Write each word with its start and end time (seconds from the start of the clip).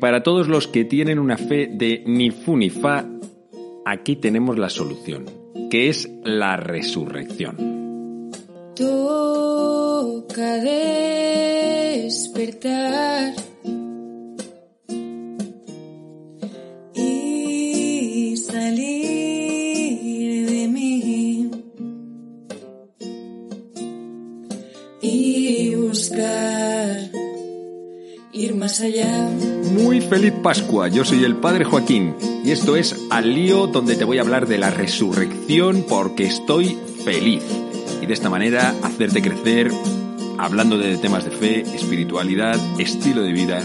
Para 0.00 0.22
todos 0.22 0.48
los 0.48 0.66
que 0.66 0.86
tienen 0.86 1.18
una 1.18 1.36
fe 1.36 1.68
de 1.70 2.02
ni 2.06 2.30
fu 2.30 2.56
ni 2.56 2.70
fa, 2.70 3.04
aquí 3.84 4.16
tenemos 4.16 4.58
la 4.58 4.70
solución, 4.70 5.26
que 5.70 5.90
es 5.90 6.08
la 6.24 6.56
resurrección. 6.56 8.30
Y 16.94 18.36
salir 18.38 20.50
de 20.50 20.68
mí 20.68 21.50
y 25.02 25.74
buscar 25.74 26.49
más 28.60 28.80
allá. 28.80 29.26
Muy 29.72 30.02
feliz 30.02 30.34
Pascua, 30.42 30.88
yo 30.88 31.02
soy 31.02 31.24
el 31.24 31.36
Padre 31.36 31.64
Joaquín 31.64 32.14
y 32.44 32.50
esto 32.50 32.76
es 32.76 32.94
Al 33.08 33.34
lío 33.34 33.66
donde 33.66 33.96
te 33.96 34.04
voy 34.04 34.18
a 34.18 34.20
hablar 34.20 34.46
de 34.46 34.58
la 34.58 34.70
resurrección 34.70 35.86
porque 35.88 36.24
estoy 36.24 36.78
feliz 37.02 37.42
y 38.02 38.06
de 38.06 38.12
esta 38.12 38.28
manera 38.28 38.74
hacerte 38.82 39.22
crecer 39.22 39.72
hablando 40.38 40.76
de 40.76 40.98
temas 40.98 41.24
de 41.24 41.30
fe, 41.30 41.60
espiritualidad, 41.62 42.58
estilo 42.78 43.22
de 43.22 43.32
vida. 43.32 43.64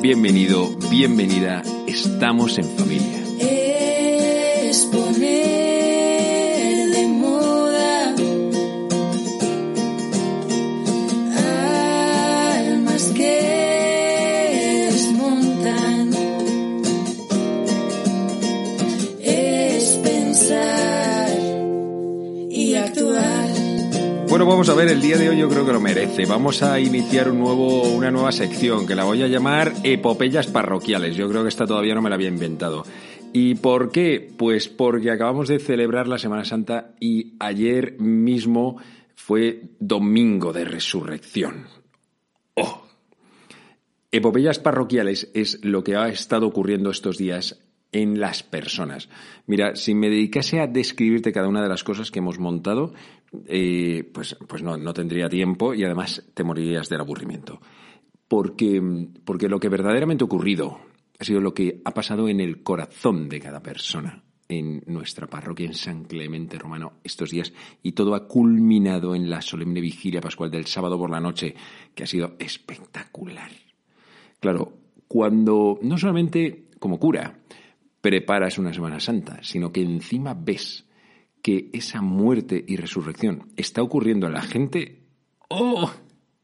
Bienvenido, 0.00 0.70
bienvenida, 0.88 1.62
estamos 1.88 2.58
en 2.58 2.64
familia. 2.76 3.20
Es 3.40 4.88
Bueno, 24.38 24.52
vamos 24.52 24.68
a 24.68 24.74
ver, 24.74 24.86
el 24.86 25.00
día 25.00 25.16
de 25.16 25.30
hoy 25.30 25.36
yo 25.36 25.48
creo 25.48 25.66
que 25.66 25.72
lo 25.72 25.80
merece. 25.80 26.24
Vamos 26.24 26.62
a 26.62 26.78
iniciar 26.78 27.28
un 27.28 27.40
nuevo, 27.40 27.82
una 27.88 28.12
nueva 28.12 28.30
sección 28.30 28.86
que 28.86 28.94
la 28.94 29.02
voy 29.02 29.20
a 29.24 29.26
llamar 29.26 29.72
Epopeyas 29.82 30.46
Parroquiales. 30.46 31.16
Yo 31.16 31.28
creo 31.28 31.42
que 31.42 31.48
esta 31.48 31.66
todavía 31.66 31.96
no 31.96 32.02
me 32.02 32.08
la 32.08 32.14
había 32.14 32.28
inventado. 32.28 32.84
¿Y 33.32 33.56
por 33.56 33.90
qué? 33.90 34.32
Pues 34.38 34.68
porque 34.68 35.10
acabamos 35.10 35.48
de 35.48 35.58
celebrar 35.58 36.06
la 36.06 36.18
Semana 36.18 36.44
Santa 36.44 36.94
y 37.00 37.34
ayer 37.40 37.98
mismo 37.98 38.80
fue 39.16 39.62
Domingo 39.80 40.52
de 40.52 40.66
Resurrección. 40.66 41.66
¡Oh! 42.54 42.86
Epopeyas 44.12 44.60
parroquiales 44.60 45.32
es 45.34 45.64
lo 45.64 45.82
que 45.82 45.96
ha 45.96 46.06
estado 46.10 46.46
ocurriendo 46.46 46.92
estos 46.92 47.18
días 47.18 47.58
en 47.92 48.20
las 48.20 48.42
personas. 48.42 49.08
Mira, 49.46 49.76
si 49.76 49.94
me 49.94 50.10
dedicase 50.10 50.60
a 50.60 50.66
describirte 50.66 51.32
cada 51.32 51.48
una 51.48 51.62
de 51.62 51.68
las 51.68 51.84
cosas 51.84 52.10
que 52.10 52.18
hemos 52.18 52.38
montado, 52.38 52.92
eh, 53.46 54.08
pues, 54.12 54.36
pues 54.46 54.62
no, 54.62 54.76
no 54.76 54.92
tendría 54.92 55.28
tiempo 55.28 55.74
y 55.74 55.84
además 55.84 56.24
te 56.34 56.44
morirías 56.44 56.88
del 56.88 57.00
aburrimiento. 57.00 57.60
Porque, 58.28 58.82
porque 59.24 59.48
lo 59.48 59.58
que 59.58 59.70
verdaderamente 59.70 60.24
ha 60.24 60.26
ocurrido 60.26 60.80
ha 61.18 61.24
sido 61.24 61.40
lo 61.40 61.54
que 61.54 61.80
ha 61.84 61.92
pasado 61.92 62.28
en 62.28 62.40
el 62.40 62.62
corazón 62.62 63.28
de 63.28 63.40
cada 63.40 63.62
persona 63.62 64.22
en 64.48 64.82
nuestra 64.86 65.26
parroquia 65.26 65.66
en 65.66 65.74
San 65.74 66.04
Clemente 66.04 66.58
Romano 66.58 66.94
estos 67.04 67.30
días 67.30 67.52
y 67.82 67.92
todo 67.92 68.14
ha 68.14 68.26
culminado 68.26 69.14
en 69.14 69.28
la 69.28 69.42
solemne 69.42 69.80
vigilia 69.80 70.20
pascual 70.20 70.50
del 70.50 70.66
sábado 70.66 70.98
por 70.98 71.10
la 71.10 71.20
noche, 71.20 71.54
que 71.94 72.04
ha 72.04 72.06
sido 72.06 72.34
espectacular. 72.38 73.50
Claro, 74.40 74.78
cuando 75.06 75.78
no 75.82 75.98
solamente 75.98 76.68
como 76.78 76.98
cura 76.98 77.40
preparas 78.00 78.58
una 78.58 78.72
Semana 78.72 79.00
Santa, 79.00 79.40
sino 79.42 79.72
que 79.72 79.82
encima 79.82 80.34
ves 80.34 80.86
que 81.42 81.70
esa 81.72 82.02
muerte 82.02 82.64
y 82.66 82.76
resurrección 82.76 83.48
está 83.56 83.82
ocurriendo 83.82 84.26
a 84.26 84.30
la 84.30 84.42
gente, 84.42 85.02
¡oh! 85.48 85.90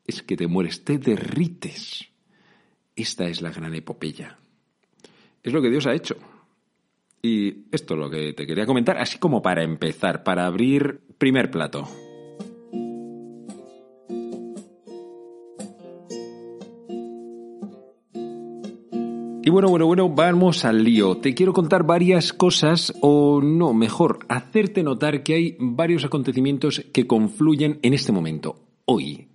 Es 0.06 0.22
que 0.22 0.36
te 0.36 0.46
mueres, 0.46 0.84
te 0.84 0.98
derrites. 0.98 2.08
Esta 2.94 3.26
es 3.26 3.42
la 3.42 3.50
gran 3.50 3.74
epopeya. 3.74 4.38
Es 5.42 5.52
lo 5.52 5.60
que 5.60 5.70
Dios 5.70 5.86
ha 5.86 5.94
hecho. 5.94 6.16
Y 7.22 7.64
esto 7.72 7.94
es 7.94 8.00
lo 8.00 8.10
que 8.10 8.34
te 8.34 8.46
quería 8.46 8.66
comentar, 8.66 8.98
así 8.98 9.18
como 9.18 9.40
para 9.40 9.62
empezar, 9.62 10.24
para 10.24 10.46
abrir 10.46 11.00
primer 11.18 11.50
plato. 11.50 11.88
Y 19.46 19.50
bueno, 19.50 19.68
bueno, 19.68 19.84
bueno, 19.84 20.08
vamos 20.08 20.64
al 20.64 20.82
lío. 20.82 21.18
Te 21.18 21.34
quiero 21.34 21.52
contar 21.52 21.84
varias 21.84 22.32
cosas, 22.32 22.94
o 23.02 23.42
no, 23.42 23.74
mejor, 23.74 24.20
hacerte 24.30 24.82
notar 24.82 25.22
que 25.22 25.34
hay 25.34 25.56
varios 25.60 26.06
acontecimientos 26.06 26.82
que 26.94 27.06
confluyen 27.06 27.78
en 27.82 27.92
este 27.92 28.10
momento, 28.10 28.56
hoy. 28.86 29.28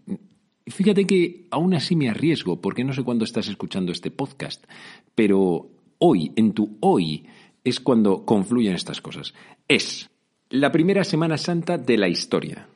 Fíjate 0.66 1.06
que 1.06 1.46
aún 1.52 1.76
así 1.76 1.96
me 1.96 2.10
arriesgo, 2.10 2.60
porque 2.60 2.84
no 2.84 2.92
sé 2.92 3.04
cuándo 3.04 3.24
estás 3.24 3.50
escuchando 3.50 3.92
este 3.92 4.10
podcast, 4.10 4.66
pero 5.14 5.70
hoy, 6.00 6.32
en 6.36 6.54
tu 6.54 6.78
hoy, 6.80 7.28
es 7.64 7.80
cuando 7.80 8.26
confluyen 8.26 8.74
estas 8.74 9.02
cosas. 9.02 9.36
Es 9.68 10.10
la 10.50 10.72
primera 10.72 11.04
Semana 11.04 11.38
Santa 11.38 11.78
de 11.78 12.00
la 12.00 12.08
historia. 12.08 12.68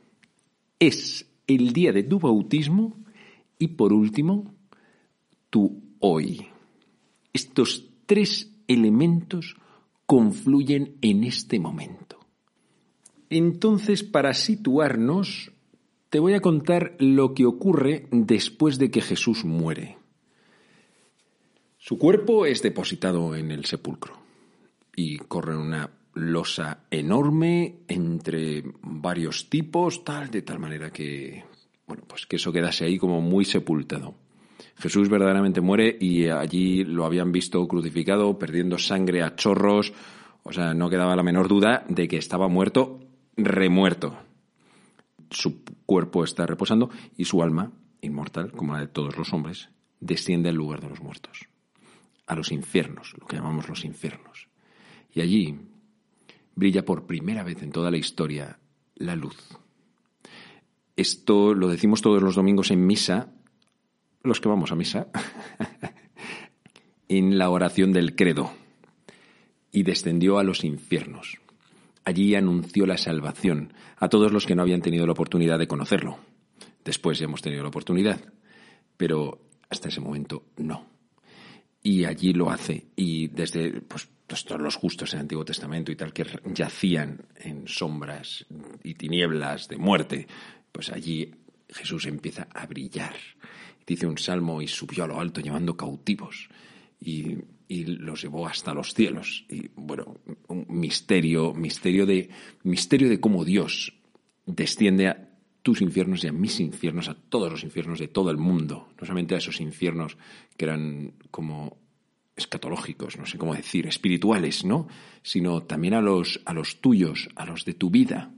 Es 0.78 1.28
el 1.48 1.74
día 1.74 1.94
de 1.94 2.04
tu 2.04 2.20
bautismo 2.20 2.96
y, 3.58 3.70
por 3.70 3.92
último, 3.92 4.54
tu 5.50 5.82
hoy. 5.98 6.53
Estos 7.34 7.90
tres 8.06 8.52
elementos 8.68 9.56
confluyen 10.06 10.98
en 11.02 11.24
este 11.24 11.60
momento. 11.60 12.20
Entonces, 13.30 14.04
para 14.04 14.34
situarnos, 14.34 15.52
te 16.10 16.20
voy 16.20 16.36
a 16.36 16.42
contar 16.42 16.96
lo 17.00 17.34
que 17.34 17.48
ocurre 17.48 18.08
después 18.12 18.78
de 18.78 18.92
que 18.92 19.02
Jesús 19.02 19.46
muere. 19.46 19.98
Su 21.78 21.98
cuerpo 21.98 22.46
es 22.46 22.62
depositado 22.62 23.36
en 23.36 23.52
el 23.52 23.66
sepulcro 23.66 24.14
y 24.96 25.18
corre 25.18 25.58
una 25.58 25.90
losa 26.14 26.86
enorme 26.92 27.80
entre 27.88 28.64
varios 28.84 29.50
tipos, 29.50 30.04
tal, 30.04 30.30
de 30.30 30.44
tal 30.44 30.60
manera 30.60 30.92
que, 30.92 31.44
bueno, 31.88 32.04
pues 32.08 32.28
que 32.28 32.36
eso 32.36 32.52
quedase 32.52 32.86
ahí 32.86 32.98
como 32.98 33.20
muy 33.20 33.46
sepultado. 33.46 34.16
Jesús 34.78 35.10
verdaderamente 35.10 35.62
muere 35.62 35.98
y 36.00 36.28
allí 36.28 36.84
lo 36.84 37.06
habían 37.06 37.32
visto 37.32 37.66
crucificado, 37.68 38.38
perdiendo 38.38 38.78
sangre 38.78 39.22
a 39.22 39.36
chorros, 39.36 39.94
o 40.44 40.52
sea, 40.52 40.74
no 40.74 40.90
quedaba 40.90 41.16
la 41.16 41.24
menor 41.24 41.48
duda 41.48 41.86
de 41.88 42.08
que 42.08 42.18
estaba 42.18 42.48
muerto, 42.48 43.00
remuerto. 43.38 44.18
Su 45.30 45.64
cuerpo 45.86 46.24
está 46.24 46.46
reposando 46.46 46.90
y 47.18 47.26
su 47.26 47.42
alma, 47.42 47.72
inmortal, 48.02 48.52
como 48.52 48.74
la 48.74 48.82
de 48.82 48.88
todos 48.88 49.18
los 49.18 49.34
hombres, 49.34 49.70
desciende 50.00 50.50
al 50.50 50.56
lugar 50.56 50.82
de 50.82 50.90
los 50.90 51.02
muertos, 51.02 51.48
a 52.28 52.36
los 52.36 52.52
infiernos, 52.52 53.14
lo 53.20 53.26
que 53.26 53.38
llamamos 53.38 53.70
los 53.70 53.86
infiernos. 53.86 54.48
Y 55.14 55.22
allí 55.22 55.60
brilla 56.56 56.86
por 56.86 57.06
primera 57.06 57.44
vez 57.44 57.64
en 57.64 57.72
toda 57.72 57.90
la 57.90 57.98
historia 57.98 58.60
la 58.96 59.16
luz. 59.16 59.38
Esto 60.96 61.54
lo 61.54 61.68
decimos 61.70 62.02
todos 62.02 62.22
los 62.22 62.36
domingos 62.36 62.70
en 62.70 62.86
misa 62.86 63.34
los 64.24 64.40
que 64.40 64.50
vamos 64.50 64.72
a 64.72 64.76
misa, 64.76 65.08
en 67.10 67.38
la 67.38 67.50
oración 67.50 67.92
del 67.92 68.16
credo, 68.16 68.52
y 69.72 69.84
descendió 69.84 70.40
a 70.40 70.44
los 70.44 70.64
infiernos. 70.64 71.40
Allí 72.06 72.36
anunció 72.36 72.86
la 72.86 72.98
salvación 72.98 73.74
a 73.98 74.10
todos 74.10 74.32
los 74.32 74.46
que 74.46 74.56
no 74.56 74.62
habían 74.62 74.82
tenido 74.82 75.06
la 75.06 75.14
oportunidad 75.14 75.60
de 75.60 75.68
conocerlo. 75.68 76.18
Después 76.84 77.20
ya 77.20 77.26
hemos 77.26 77.42
tenido 77.42 77.64
la 77.64 77.70
oportunidad, 77.70 78.20
pero 78.98 79.40
hasta 79.70 79.90
ese 79.90 80.02
momento 80.02 80.44
no. 80.58 80.86
Y 81.82 82.06
allí 82.06 82.34
lo 82.34 82.50
hace, 82.50 82.88
y 82.96 83.28
desde 83.28 83.82
pues, 83.82 84.10
todos 84.28 84.62
los 84.62 84.76
justos 84.76 85.12
del 85.12 85.22
Antiguo 85.22 85.46
Testamento 85.46 85.92
y 85.92 85.96
tal, 85.96 86.14
que 86.14 86.26
yacían 86.54 87.26
en 87.36 87.68
sombras 87.68 88.46
y 88.84 88.94
tinieblas 88.96 89.68
de 89.68 89.78
muerte, 89.78 90.28
pues 90.72 90.92
allí 90.92 91.32
Jesús 91.70 92.06
empieza 92.06 92.48
a 92.54 92.66
brillar 92.66 93.16
dice 93.86 94.08
un 94.08 94.18
salmo, 94.18 94.62
y 94.62 94.68
subió 94.68 95.04
a 95.04 95.08
lo 95.08 95.20
alto 95.20 95.42
llevando 95.42 95.78
cautivos. 95.78 96.50
Y 97.00 97.38
y 97.68 97.86
los 97.86 98.22
llevó 98.22 98.48
hasta 98.48 98.74
los 98.74 98.94
cielos. 98.94 99.46
Y 99.50 99.70
bueno, 99.76 100.18
un 100.48 100.66
misterio, 100.70 101.54
misterio 101.54 102.06
de, 102.06 102.30
misterio 102.64 103.10
de 103.10 103.20
cómo 103.20 103.44
Dios 103.44 103.94
desciende 104.46 105.08
a 105.08 105.30
tus 105.62 105.82
infiernos 105.82 106.24
y 106.24 106.28
a 106.28 106.32
mis 106.32 106.60
infiernos, 106.60 107.08
a 107.08 107.16
todos 107.16 107.52
los 107.52 107.64
infiernos 107.64 108.00
de 108.00 108.10
todo 108.10 108.30
el 108.32 108.38
mundo, 108.38 108.90
no 109.00 109.08
solamente 109.08 109.34
a 109.34 109.38
esos 109.38 109.62
infiernos 109.62 110.18
que 110.58 110.66
eran 110.66 111.14
como 111.32 111.78
escatológicos, 112.36 113.18
no 113.18 113.26
sé 113.26 113.38
cómo 113.38 113.56
decir, 113.56 113.88
espirituales, 113.88 114.66
¿no? 114.66 114.88
Sino 115.22 115.64
también 115.64 115.94
a 115.94 116.02
los, 116.02 116.42
a 116.46 116.54
los 116.54 116.82
tuyos, 116.82 117.30
a 117.36 117.46
los 117.46 117.64
de 117.64 117.76
tu 117.76 117.90
vida. 117.90 118.34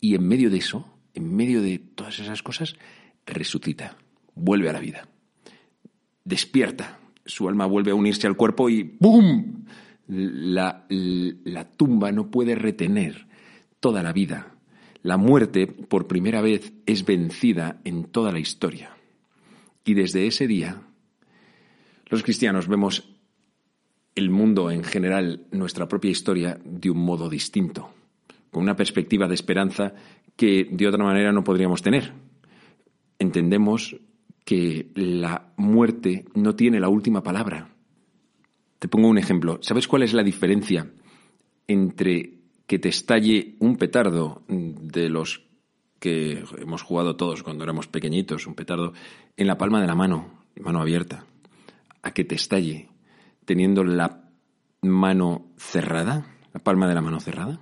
Y 0.00 0.14
en 0.14 0.26
medio 0.26 0.50
de 0.50 0.58
eso, 0.58 0.98
en 1.14 1.34
medio 1.34 1.62
de 1.62 1.78
todas 1.78 2.18
esas 2.18 2.42
cosas, 2.42 2.76
resucita, 3.24 3.96
vuelve 4.36 4.70
a 4.70 4.72
la 4.72 4.80
vida, 4.80 5.08
despierta, 6.24 7.00
su 7.24 7.48
alma 7.48 7.66
vuelve 7.66 7.90
a 7.90 7.96
unirse 7.96 8.28
al 8.28 8.36
cuerpo 8.36 8.70
y 8.70 8.82
¡bum! 8.82 9.64
La, 10.06 10.86
la 10.88 11.64
tumba 11.64 12.12
no 12.12 12.30
puede 12.30 12.54
retener 12.54 13.26
toda 13.80 14.04
la 14.04 14.12
vida. 14.12 14.54
La 15.02 15.16
muerte, 15.16 15.66
por 15.66 16.06
primera 16.06 16.40
vez, 16.40 16.72
es 16.86 17.04
vencida 17.04 17.80
en 17.84 18.04
toda 18.04 18.30
la 18.30 18.38
historia. 18.38 18.90
Y 19.84 19.94
desde 19.94 20.26
ese 20.26 20.46
día, 20.46 20.82
los 22.08 22.22
cristianos 22.22 22.68
vemos 22.68 23.08
el 24.14 24.30
mundo 24.30 24.70
en 24.70 24.82
general, 24.82 25.46
nuestra 25.50 25.86
propia 25.88 26.10
historia, 26.10 26.58
de 26.64 26.90
un 26.90 26.98
modo 26.98 27.28
distinto, 27.28 27.90
con 28.50 28.62
una 28.62 28.76
perspectiva 28.76 29.28
de 29.28 29.34
esperanza 29.34 29.94
que 30.36 30.68
de 30.70 30.88
otra 30.88 31.04
manera 31.04 31.32
no 31.32 31.44
podríamos 31.44 31.82
tener. 31.82 32.12
Entendemos 33.18 33.96
que 34.46 34.92
la 34.94 35.52
muerte 35.56 36.24
no 36.34 36.54
tiene 36.54 36.78
la 36.78 36.88
última 36.88 37.20
palabra. 37.24 37.74
Te 38.78 38.86
pongo 38.86 39.08
un 39.08 39.18
ejemplo. 39.18 39.58
¿Sabes 39.60 39.88
cuál 39.88 40.04
es 40.04 40.14
la 40.14 40.22
diferencia 40.22 40.88
entre 41.66 42.38
que 42.68 42.78
te 42.78 42.88
estalle 42.88 43.56
un 43.58 43.76
petardo 43.76 44.44
de 44.46 45.08
los 45.08 45.42
que 45.98 46.44
hemos 46.58 46.82
jugado 46.82 47.16
todos 47.16 47.42
cuando 47.42 47.64
éramos 47.64 47.88
pequeñitos, 47.88 48.46
un 48.46 48.54
petardo 48.54 48.92
en 49.36 49.48
la 49.48 49.58
palma 49.58 49.80
de 49.80 49.88
la 49.88 49.96
mano, 49.96 50.44
mano 50.60 50.80
abierta, 50.80 51.26
a 52.02 52.12
que 52.12 52.24
te 52.24 52.36
estalle 52.36 52.88
teniendo 53.44 53.82
la 53.82 54.30
mano 54.80 55.48
cerrada, 55.56 56.24
la 56.54 56.60
palma 56.60 56.86
de 56.86 56.94
la 56.94 57.02
mano 57.02 57.18
cerrada? 57.18 57.58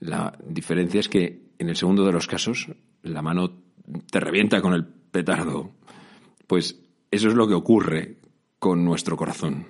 La 0.00 0.36
diferencia 0.44 0.98
es 0.98 1.08
que 1.08 1.52
en 1.60 1.68
el 1.68 1.76
segundo 1.76 2.04
de 2.04 2.12
los 2.12 2.26
casos 2.26 2.72
la 3.04 3.22
mano 3.22 3.52
te 4.10 4.18
revienta 4.18 4.60
con 4.60 4.74
el 4.74 4.84
petardo 4.84 5.70
pues 6.52 6.78
eso 7.10 7.28
es 7.28 7.34
lo 7.34 7.48
que 7.48 7.54
ocurre 7.54 8.18
con 8.58 8.84
nuestro 8.84 9.16
corazón. 9.16 9.68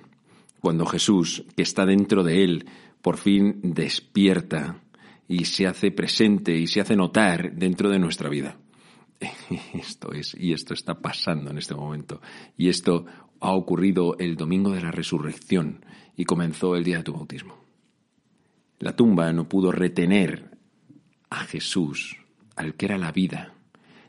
Cuando 0.59 0.85
Jesús, 0.85 1.45
que 1.55 1.61
está 1.61 1.85
dentro 1.85 2.25
de 2.25 2.43
él, 2.43 2.65
por 3.01 3.15
fin 3.15 3.61
despierta 3.63 4.83
y 5.25 5.45
se 5.45 5.65
hace 5.65 5.91
presente 5.91 6.57
y 6.57 6.67
se 6.67 6.81
hace 6.81 6.97
notar 6.97 7.55
dentro 7.55 7.89
de 7.89 7.99
nuestra 7.99 8.27
vida. 8.27 8.57
Esto 9.73 10.11
es, 10.11 10.35
y 10.37 10.51
esto 10.51 10.73
está 10.73 10.99
pasando 10.99 11.51
en 11.51 11.57
este 11.57 11.73
momento. 11.73 12.19
Y 12.57 12.67
esto 12.67 13.05
ha 13.39 13.53
ocurrido 13.53 14.17
el 14.19 14.35
domingo 14.35 14.71
de 14.71 14.81
la 14.81 14.91
resurrección 14.91 15.85
y 16.17 16.25
comenzó 16.25 16.75
el 16.75 16.83
día 16.83 16.97
de 16.97 17.03
tu 17.03 17.13
bautismo. 17.13 17.55
La 18.79 18.93
tumba 18.93 19.31
no 19.31 19.47
pudo 19.47 19.71
retener 19.71 20.57
a 21.29 21.45
Jesús, 21.45 22.17
al 22.57 22.75
que 22.75 22.87
era 22.87 22.97
la 22.97 23.13
vida. 23.13 23.53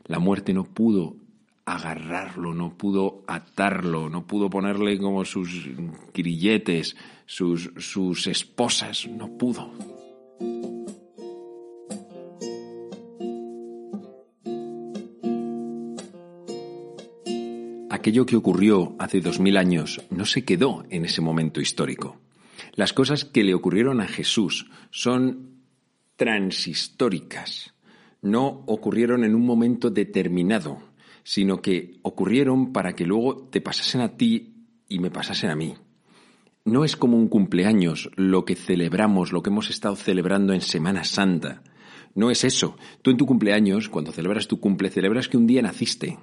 La 0.03 0.19
muerte 0.19 0.53
no 0.53 0.65
pudo 0.65 1.15
agarrarlo, 1.65 2.53
no 2.53 2.77
pudo 2.77 3.23
atarlo, 3.27 4.09
no 4.09 4.27
pudo 4.27 4.49
ponerle 4.49 4.99
como 4.99 5.25
sus 5.25 5.67
grilletes, 6.13 6.95
sus, 7.25 7.71
sus 7.77 8.27
esposas, 8.27 9.07
no 9.07 9.35
pudo. 9.37 9.71
Aquello 17.89 18.27
que 18.27 18.35
ocurrió 18.35 18.95
hace 18.99 19.19
dos 19.19 19.39
mil 19.39 19.57
años 19.57 19.99
no 20.11 20.25
se 20.25 20.45
quedó 20.45 20.85
en 20.91 21.05
ese 21.05 21.21
momento 21.21 21.59
histórico. 21.59 22.19
Las 22.73 22.93
cosas 22.93 23.25
que 23.25 23.43
le 23.43 23.55
ocurrieron 23.55 24.01
a 24.01 24.07
Jesús 24.07 24.69
son 24.91 25.55
transhistóricas, 26.15 27.73
no 28.21 28.63
ocurrieron 28.67 29.23
en 29.23 29.33
un 29.33 29.45
momento 29.45 29.89
determinado, 29.89 30.77
sino 31.25 31.59
que 31.59 31.97
ocurrieron 32.03 32.71
para 32.71 32.93
que 32.93 33.05
luego 33.05 33.47
te 33.49 33.59
pasasen 33.59 34.01
a 34.01 34.15
ti 34.15 34.53
y 34.87 34.99
me 34.99 35.09
pasasen 35.09 35.49
a 35.49 35.55
mí. 35.55 35.73
No 36.63 36.85
es 36.85 36.95
como 36.95 37.17
un 37.17 37.27
cumpleaños 37.27 38.11
lo 38.15 38.45
que 38.45 38.55
celebramos, 38.55 39.31
lo 39.31 39.41
que 39.41 39.49
hemos 39.49 39.71
estado 39.71 39.95
celebrando 39.95 40.53
en 40.53 40.61
Semana 40.61 41.03
Santa. 41.03 41.63
No 42.13 42.29
es 42.29 42.43
eso. 42.43 42.77
Tú 43.01 43.09
en 43.09 43.17
tu 43.17 43.25
cumpleaños, 43.25 43.89
cuando 43.89 44.11
celebras 44.11 44.47
tu 44.47 44.59
cumple, 44.59 44.91
celebras 44.91 45.27
que 45.27 45.37
un 45.37 45.47
día 45.47 45.63
naciste. 45.63 46.19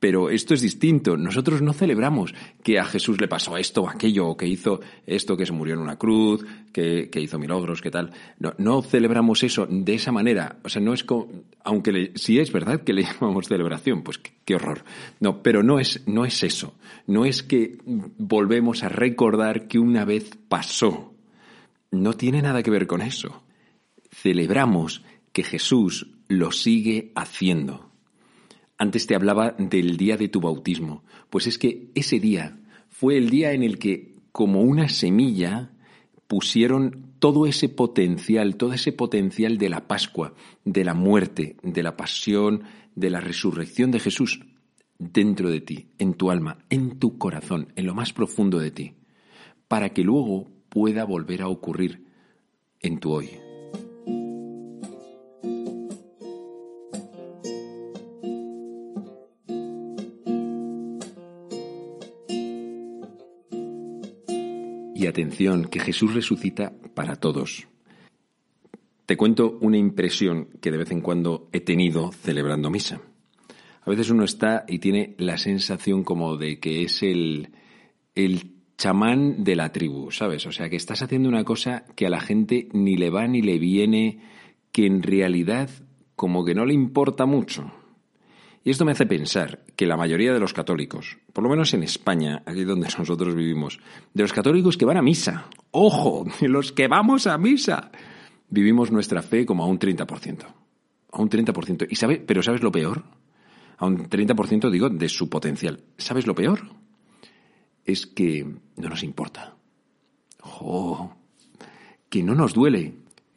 Pero 0.00 0.30
esto 0.30 0.54
es 0.54 0.60
distinto. 0.60 1.16
Nosotros 1.16 1.60
no 1.60 1.72
celebramos 1.72 2.32
que 2.62 2.78
a 2.78 2.84
Jesús 2.84 3.20
le 3.20 3.26
pasó 3.26 3.56
esto 3.56 3.82
o 3.82 3.88
aquello, 3.88 4.28
o 4.28 4.36
que 4.36 4.46
hizo 4.46 4.80
esto, 5.06 5.36
que 5.36 5.44
se 5.44 5.52
murió 5.52 5.74
en 5.74 5.80
una 5.80 5.98
cruz, 5.98 6.44
que, 6.72 7.10
hizo 7.16 7.38
milagros, 7.38 7.82
que 7.82 7.90
tal. 7.90 8.12
No, 8.38 8.54
no, 8.58 8.82
celebramos 8.82 9.42
eso 9.42 9.66
de 9.68 9.94
esa 9.94 10.12
manera. 10.12 10.60
O 10.62 10.68
sea, 10.68 10.80
no 10.80 10.94
es 10.94 11.02
como, 11.02 11.28
aunque 11.64 12.12
si 12.14 12.38
es 12.38 12.52
verdad 12.52 12.82
que 12.82 12.92
le 12.92 13.02
llamamos 13.20 13.48
celebración, 13.48 14.02
pues 14.02 14.20
qué, 14.44 14.54
horror. 14.54 14.84
No, 15.18 15.42
pero 15.42 15.64
no 15.64 15.80
es, 15.80 16.06
no 16.06 16.24
es 16.24 16.44
eso. 16.44 16.74
No 17.06 17.24
es 17.24 17.42
que 17.42 17.78
volvemos 17.84 18.84
a 18.84 18.88
recordar 18.88 19.66
que 19.66 19.80
una 19.80 20.04
vez 20.04 20.30
pasó. 20.48 21.12
No 21.90 22.12
tiene 22.12 22.40
nada 22.40 22.62
que 22.62 22.70
ver 22.70 22.86
con 22.86 23.02
eso. 23.02 23.42
Celebramos 24.12 25.02
que 25.32 25.42
Jesús 25.42 26.06
lo 26.28 26.52
sigue 26.52 27.10
haciendo 27.16 27.87
antes 28.78 29.06
te 29.06 29.14
hablaba 29.14 29.54
del 29.58 29.96
día 29.96 30.16
de 30.16 30.28
tu 30.28 30.40
bautismo. 30.40 31.04
Pues 31.28 31.46
es 31.46 31.58
que 31.58 31.90
ese 31.94 32.20
día 32.20 32.58
fue 32.88 33.18
el 33.18 33.28
día 33.28 33.52
en 33.52 33.62
el 33.62 33.78
que, 33.78 34.14
como 34.32 34.62
una 34.62 34.88
semilla, 34.88 35.72
pusieron 36.28 37.14
todo 37.18 37.46
ese 37.46 37.68
potencial, 37.68 38.56
todo 38.56 38.72
ese 38.72 38.92
potencial 38.92 39.58
de 39.58 39.68
la 39.68 39.88
Pascua, 39.88 40.34
de 40.64 40.84
la 40.84 40.94
muerte, 40.94 41.56
de 41.62 41.82
la 41.82 41.96
pasión, 41.96 42.62
de 42.94 43.10
la 43.10 43.20
resurrección 43.20 43.90
de 43.90 44.00
Jesús 44.00 44.40
dentro 44.98 45.50
de 45.50 45.60
ti, 45.60 45.88
en 45.98 46.14
tu 46.14 46.30
alma, 46.30 46.58
en 46.70 46.98
tu 46.98 47.18
corazón, 47.18 47.72
en 47.76 47.86
lo 47.86 47.94
más 47.94 48.12
profundo 48.12 48.58
de 48.58 48.70
ti, 48.70 48.94
para 49.68 49.90
que 49.90 50.02
luego 50.02 50.48
pueda 50.68 51.04
volver 51.04 51.42
a 51.42 51.48
ocurrir 51.48 52.04
en 52.80 52.98
tu 52.98 53.12
hoy. 53.12 53.47
Y 64.98 65.06
atención, 65.06 65.66
que 65.66 65.78
Jesús 65.78 66.12
resucita 66.12 66.72
para 66.92 67.14
todos. 67.14 67.68
Te 69.06 69.16
cuento 69.16 69.56
una 69.60 69.78
impresión 69.78 70.48
que 70.60 70.72
de 70.72 70.78
vez 70.78 70.90
en 70.90 71.02
cuando 71.02 71.48
he 71.52 71.60
tenido 71.60 72.10
celebrando 72.10 72.68
misa. 72.68 73.00
A 73.82 73.90
veces 73.90 74.10
uno 74.10 74.24
está 74.24 74.64
y 74.66 74.80
tiene 74.80 75.14
la 75.18 75.38
sensación 75.38 76.02
como 76.02 76.36
de 76.36 76.58
que 76.58 76.82
es 76.82 77.04
el, 77.04 77.50
el 78.16 78.56
chamán 78.76 79.44
de 79.44 79.54
la 79.54 79.70
tribu, 79.70 80.10
¿sabes? 80.10 80.44
O 80.46 80.50
sea, 80.50 80.68
que 80.68 80.74
estás 80.74 81.00
haciendo 81.00 81.28
una 81.28 81.44
cosa 81.44 81.84
que 81.94 82.04
a 82.04 82.10
la 82.10 82.20
gente 82.20 82.68
ni 82.72 82.96
le 82.96 83.10
va 83.10 83.28
ni 83.28 83.40
le 83.40 83.60
viene, 83.60 84.18
que 84.72 84.86
en 84.86 85.04
realidad 85.04 85.70
como 86.16 86.44
que 86.44 86.56
no 86.56 86.66
le 86.66 86.74
importa 86.74 87.24
mucho. 87.24 87.70
Y 88.64 88.70
esto 88.70 88.84
me 88.84 88.92
hace 88.92 89.06
pensar 89.06 89.64
que 89.76 89.86
la 89.86 89.96
mayoría 89.96 90.32
de 90.32 90.40
los 90.40 90.52
católicos, 90.52 91.18
por 91.32 91.44
lo 91.44 91.50
menos 91.50 91.72
en 91.74 91.82
España, 91.82 92.42
aquí 92.44 92.64
donde 92.64 92.88
nosotros 92.98 93.34
vivimos, 93.34 93.78
de 94.12 94.22
los 94.22 94.32
católicos 94.32 94.76
que 94.76 94.84
van 94.84 94.96
a 94.96 95.02
misa, 95.02 95.46
ojo, 95.70 96.26
de 96.40 96.48
los 96.48 96.72
que 96.72 96.88
vamos 96.88 97.26
a 97.26 97.38
misa, 97.38 97.90
vivimos 98.50 98.90
nuestra 98.90 99.22
fe 99.22 99.46
como 99.46 99.64
a 99.64 99.66
un 99.66 99.78
30%. 99.78 100.44
A 101.10 101.22
un 101.22 101.30
30%. 101.30 101.86
¿Y 101.88 101.96
sabe, 101.96 102.18
pero 102.18 102.42
¿sabes 102.42 102.62
lo 102.62 102.72
peor? 102.72 103.04
A 103.78 103.86
un 103.86 104.08
30% 104.08 104.70
digo 104.70 104.88
de 104.88 105.08
su 105.08 105.30
potencial. 105.30 105.80
¿Sabes 105.96 106.26
lo 106.26 106.34
peor? 106.34 106.60
Es 107.84 108.06
que 108.06 108.44
no 108.76 108.88
nos 108.88 109.02
importa. 109.02 109.56
Ojo, 110.42 111.16
que 112.10 112.22
no 112.22 112.34
nos 112.34 112.54
duele, 112.54 112.94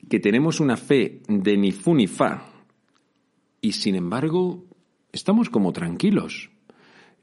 que 0.10 0.20
tenemos 0.20 0.60
una 0.60 0.78
fe 0.78 1.22
de 1.28 1.58
ni 1.58 1.72
fu 1.72 1.94
ni 1.94 2.08
fa. 2.08 2.48
Y 3.62 3.74
sin 3.74 3.96
embargo, 3.96 4.66
estamos 5.12 5.50
como 5.50 5.74
tranquilos. 5.74 6.50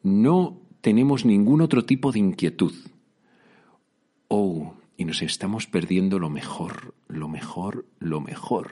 No 0.02 0.60
tenemos 0.80 1.24
ningún 1.24 1.60
otro 1.60 1.84
tipo 1.84 2.12
de 2.12 2.20
inquietud. 2.20 2.74
Oh, 4.28 4.74
y 4.96 5.04
nos 5.04 5.22
estamos 5.22 5.66
perdiendo 5.66 6.18
lo 6.18 6.30
mejor, 6.30 6.94
lo 7.08 7.28
mejor, 7.28 7.86
lo 7.98 8.20
mejor. 8.20 8.70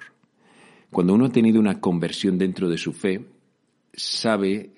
Cuando 0.91 1.15
uno 1.15 1.27
ha 1.27 1.33
tenido 1.33 1.61
una 1.61 1.81
conversión 1.81 2.39
dentro 2.39 2.69
de 2.69 2.79
su 2.79 2.93
fe, 2.93 3.27
sabe 3.93 4.75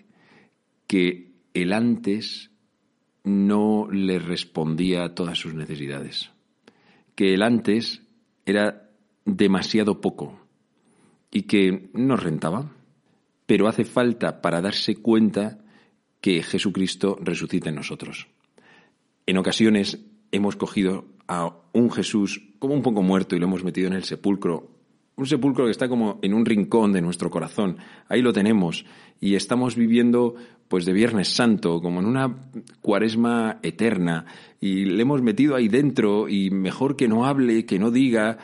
que 0.87 1.33
el 1.55 1.73
antes 1.73 2.51
no 3.25 3.89
le 3.91 4.19
respondía 4.19 5.05
a 5.05 5.15
todas 5.15 5.39
sus 5.39 5.55
necesidades, 5.55 6.31
que 7.15 7.35
el 7.35 7.43
antes 7.43 8.03
era 8.47 8.91
demasiado 9.25 10.01
poco 10.01 10.41
y 11.31 11.43
que 11.43 11.91
no 11.93 12.17
rentaba, 12.17 12.73
pero 13.49 13.67
hace 13.67 13.87
falta 13.87 14.43
para 14.43 14.61
darse 14.61 14.97
cuenta 14.97 15.57
que 16.21 16.43
Jesucristo 16.43 17.17
resucita 17.19 17.71
en 17.71 17.77
nosotros. 17.77 18.29
En 19.25 19.39
ocasiones 19.39 20.05
hemos 20.33 20.55
cogido 20.55 21.07
a 21.29 21.57
un 21.73 21.91
Jesús 21.91 22.43
como 22.59 22.75
un 22.75 22.83
poco 22.83 23.01
muerto 23.01 23.35
y 23.35 23.39
lo 23.39 23.47
hemos 23.47 23.65
metido 23.65 23.87
en 23.87 23.95
el 23.95 24.05
sepulcro. 24.05 24.69
Un 25.17 25.25
sepulcro 25.25 25.65
que 25.65 25.71
está 25.71 25.89
como 25.89 26.19
en 26.21 26.35
un 26.35 26.45
rincón 26.45 26.93
de 26.93 27.01
nuestro 27.01 27.31
corazón. 27.31 27.79
Ahí 28.11 28.21
lo 28.21 28.35
tenemos. 28.35 28.85
Y 29.19 29.35
estamos 29.35 29.77
viviendo 29.77 30.35
pues 30.69 30.85
de 30.85 30.93
Viernes 30.93 31.29
Santo, 31.29 31.81
como 31.81 32.01
en 32.01 32.07
una 32.07 32.37
cuaresma 32.83 33.61
eterna. 33.63 34.27
Y 34.61 34.85
le 34.85 35.01
hemos 35.01 35.23
metido 35.23 35.57
ahí 35.57 35.69
dentro 35.69 36.29
y 36.29 36.51
mejor 36.51 36.97
que 36.97 37.09
no 37.09 37.25
hable, 37.25 37.65
que 37.65 37.79
no 37.79 37.91
diga. 37.91 38.37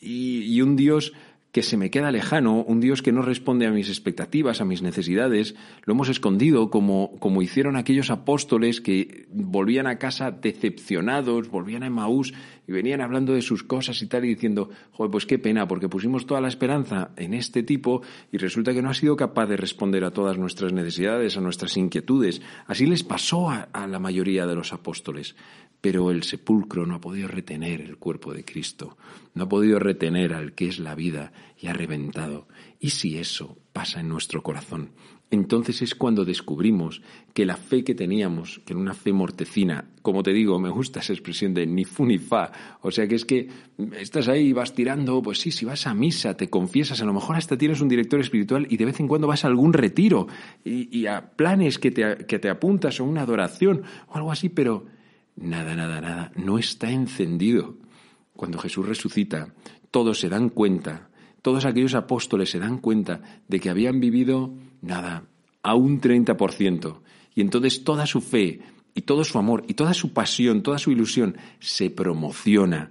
Y, 0.00 0.42
y 0.44 0.62
un 0.62 0.76
Dios 0.76 1.12
que 1.58 1.64
se 1.64 1.76
me 1.76 1.90
queda 1.90 2.12
lejano, 2.12 2.62
un 2.62 2.78
Dios 2.78 3.02
que 3.02 3.10
no 3.10 3.20
responde 3.20 3.66
a 3.66 3.72
mis 3.72 3.88
expectativas, 3.88 4.60
a 4.60 4.64
mis 4.64 4.80
necesidades, 4.80 5.56
lo 5.86 5.94
hemos 5.94 6.08
escondido 6.08 6.70
como, 6.70 7.16
como 7.18 7.42
hicieron 7.42 7.74
aquellos 7.74 8.10
apóstoles 8.10 8.80
que 8.80 9.26
volvían 9.32 9.88
a 9.88 9.98
casa 9.98 10.30
decepcionados, 10.30 11.48
volvían 11.48 11.82
a 11.82 11.90
Maús 11.90 12.32
y 12.68 12.70
venían 12.70 13.00
hablando 13.00 13.32
de 13.32 13.42
sus 13.42 13.64
cosas 13.64 14.00
y 14.02 14.06
tal 14.06 14.24
y 14.24 14.28
diciendo, 14.28 14.70
joder, 14.92 15.10
pues 15.10 15.26
qué 15.26 15.40
pena, 15.40 15.66
porque 15.66 15.88
pusimos 15.88 16.26
toda 16.26 16.40
la 16.40 16.46
esperanza 16.46 17.10
en 17.16 17.34
este 17.34 17.64
tipo 17.64 18.02
y 18.30 18.38
resulta 18.38 18.72
que 18.72 18.80
no 18.80 18.90
ha 18.90 18.94
sido 18.94 19.16
capaz 19.16 19.46
de 19.46 19.56
responder 19.56 20.04
a 20.04 20.12
todas 20.12 20.38
nuestras 20.38 20.72
necesidades, 20.72 21.36
a 21.36 21.40
nuestras 21.40 21.76
inquietudes. 21.76 22.40
Así 22.68 22.86
les 22.86 23.02
pasó 23.02 23.50
a, 23.50 23.62
a 23.72 23.88
la 23.88 23.98
mayoría 23.98 24.46
de 24.46 24.54
los 24.54 24.72
apóstoles 24.72 25.34
pero 25.80 26.10
el 26.10 26.24
sepulcro 26.24 26.86
no 26.86 26.96
ha 26.96 27.00
podido 27.00 27.28
retener 27.28 27.80
el 27.80 27.98
cuerpo 27.98 28.34
de 28.34 28.44
Cristo, 28.44 28.96
no 29.34 29.44
ha 29.44 29.48
podido 29.48 29.78
retener 29.78 30.34
al 30.34 30.52
que 30.52 30.66
es 30.66 30.78
la 30.78 30.94
vida 30.94 31.32
y 31.56 31.68
ha 31.68 31.72
reventado. 31.72 32.48
¿Y 32.80 32.90
si 32.90 33.18
eso 33.18 33.58
pasa 33.72 34.00
en 34.00 34.08
nuestro 34.08 34.42
corazón? 34.42 34.92
Entonces 35.30 35.82
es 35.82 35.94
cuando 35.94 36.24
descubrimos 36.24 37.02
que 37.34 37.44
la 37.44 37.56
fe 37.56 37.84
que 37.84 37.94
teníamos, 37.94 38.60
que 38.64 38.72
era 38.72 38.80
una 38.80 38.94
fe 38.94 39.12
mortecina, 39.12 39.90
como 40.00 40.22
te 40.22 40.32
digo, 40.32 40.58
me 40.58 40.70
gusta 40.70 41.00
esa 41.00 41.12
expresión 41.12 41.52
de 41.52 41.66
ni 41.66 41.84
fu 41.84 42.06
ni 42.06 42.16
fa, 42.16 42.50
o 42.80 42.90
sea 42.90 43.06
que 43.06 43.14
es 43.14 43.26
que 43.26 43.48
estás 43.98 44.28
ahí, 44.28 44.54
vas 44.54 44.74
tirando, 44.74 45.20
pues 45.20 45.38
sí, 45.40 45.50
si 45.50 45.66
vas 45.66 45.86
a 45.86 45.92
misa, 45.92 46.34
te 46.34 46.48
confiesas, 46.48 47.02
a 47.02 47.04
lo 47.04 47.12
mejor 47.12 47.36
hasta 47.36 47.58
tienes 47.58 47.82
un 47.82 47.88
director 47.88 48.20
espiritual 48.20 48.66
y 48.70 48.78
de 48.78 48.86
vez 48.86 49.00
en 49.00 49.08
cuando 49.08 49.26
vas 49.26 49.44
a 49.44 49.48
algún 49.48 49.74
retiro 49.74 50.28
y, 50.64 50.98
y 50.98 51.06
a 51.06 51.32
planes 51.36 51.78
que 51.78 51.90
te, 51.90 52.24
que 52.26 52.38
te 52.38 52.48
apuntas 52.48 52.98
o 52.98 53.04
una 53.04 53.20
adoración 53.20 53.82
o 54.08 54.14
algo 54.14 54.32
así, 54.32 54.48
pero 54.48 54.86
Nada, 55.40 55.76
nada, 55.76 56.00
nada. 56.00 56.32
No 56.34 56.58
está 56.58 56.90
encendido. 56.90 57.76
Cuando 58.34 58.58
Jesús 58.58 58.86
resucita, 58.86 59.54
todos 59.90 60.18
se 60.18 60.28
dan 60.28 60.48
cuenta, 60.48 61.07
todos 61.48 61.64
aquellos 61.64 61.94
apóstoles 61.94 62.50
se 62.50 62.58
dan 62.58 62.76
cuenta 62.76 63.22
de 63.48 63.58
que 63.58 63.70
habían 63.70 64.00
vivido 64.00 64.52
nada, 64.82 65.24
a 65.62 65.74
un 65.74 65.98
30%. 65.98 67.00
Y 67.34 67.40
entonces 67.40 67.84
toda 67.84 68.04
su 68.04 68.20
fe 68.20 68.60
y 68.94 69.00
todo 69.00 69.24
su 69.24 69.38
amor 69.38 69.64
y 69.66 69.72
toda 69.72 69.94
su 69.94 70.12
pasión, 70.12 70.62
toda 70.62 70.76
su 70.76 70.90
ilusión 70.90 71.38
se 71.58 71.88
promociona. 71.88 72.90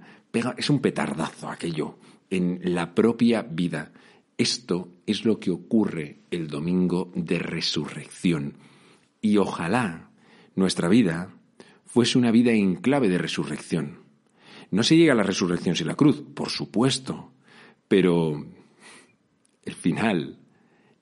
Es 0.56 0.70
un 0.70 0.80
petardazo 0.80 1.48
aquello 1.48 2.00
en 2.30 2.58
la 2.74 2.96
propia 2.96 3.42
vida. 3.42 3.92
Esto 4.36 4.88
es 5.06 5.24
lo 5.24 5.38
que 5.38 5.52
ocurre 5.52 6.22
el 6.32 6.48
domingo 6.48 7.12
de 7.14 7.38
resurrección. 7.38 8.54
Y 9.22 9.36
ojalá 9.36 10.10
nuestra 10.56 10.88
vida 10.88 11.32
fuese 11.86 12.18
una 12.18 12.32
vida 12.32 12.50
en 12.50 12.74
clave 12.74 13.08
de 13.08 13.18
resurrección. 13.18 14.00
No 14.72 14.82
se 14.82 14.96
llega 14.96 15.12
a 15.12 15.16
la 15.16 15.22
resurrección 15.22 15.76
sin 15.76 15.86
la 15.86 15.94
cruz, 15.94 16.24
por 16.34 16.50
supuesto, 16.50 17.30
pero 17.88 18.46
el 19.64 19.74
final 19.74 20.38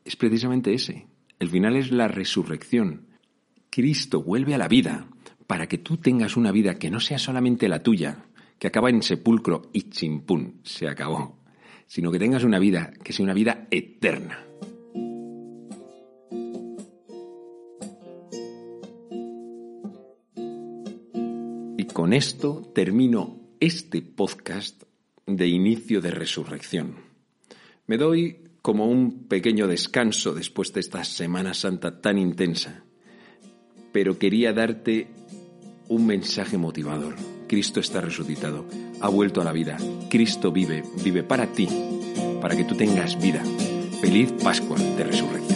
es 0.05 0.17
precisamente 0.17 0.73
ese. 0.73 1.07
El 1.39 1.51
final 1.51 1.77
es 1.77 1.91
la 1.93 2.09
resurrección. 2.09 3.09
Cristo 3.71 4.23
vuelve 4.23 4.55
a 4.55 4.59
la 4.59 4.69
vida 4.69 5.09
para 5.47 5.69
que 5.69 5.79
tú 5.79 5.99
tengas 5.99 6.37
una 6.37 6.53
vida 6.53 6.79
que 6.79 6.91
no 6.91 7.01
sea 7.01 7.19
solamente 7.19 7.69
la 7.69 7.83
tuya, 7.83 8.25
que 8.59 8.69
acaba 8.69 8.91
en 8.91 9.03
sepulcro 9.03 9.71
y 9.73 9.91
chimpún, 9.91 10.61
se 10.63 10.89
acabó, 10.89 11.39
sino 11.87 12.11
que 12.11 12.19
tengas 12.19 12.45
una 12.45 12.59
vida 12.59 12.93
que 13.05 13.13
sea 13.13 13.25
una 13.25 13.35
vida 13.35 13.67
eterna. 13.71 14.47
con 21.97 22.13
esto 22.13 22.61
termino 22.75 23.41
este 23.59 24.03
podcast 24.03 24.83
de 25.27 25.49
inicio 25.49 26.01
de 26.01 26.11
resurrección. 26.11 26.97
Me 27.87 27.99
doy 27.99 28.39
como 28.63 28.87
un 28.87 29.29
pequeño 29.29 29.67
descanso 29.69 30.35
después 30.35 30.73
de 30.73 30.81
esta 30.81 31.05
Semana 31.05 31.55
Santa 31.55 32.01
tan 32.01 32.19
intensa, 32.19 32.85
pero 33.93 34.19
quería 34.19 34.53
darte 34.53 35.09
un 35.89 36.07
mensaje 36.07 36.59
motivador. 36.59 37.15
Cristo 37.49 37.81
está 37.81 38.01
resucitado, 38.01 38.67
ha 39.01 39.09
vuelto 39.09 39.41
a 39.41 39.45
la 39.45 39.53
vida, 39.53 39.77
Cristo 40.11 40.51
vive, 40.51 40.83
vive 41.05 41.23
para 41.23 41.53
ti, 41.53 41.69
para 42.41 42.57
que 42.57 42.65
tú 42.65 42.75
tengas 42.75 43.21
vida. 43.21 43.43
Feliz 44.01 44.33
Pascua 44.43 44.79
de 44.79 45.05
Resurrección. 45.05 45.56